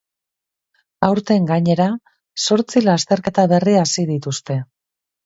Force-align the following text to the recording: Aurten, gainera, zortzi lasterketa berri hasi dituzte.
Aurten, 1.07 1.43
gainera, 1.51 1.87
zortzi 2.45 2.83
lasterketa 2.87 3.45
berri 3.53 3.77
hasi 3.83 4.07
dituzte. 4.13 4.57